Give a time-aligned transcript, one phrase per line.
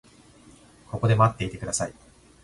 [0.89, 1.93] ここで待っていてください。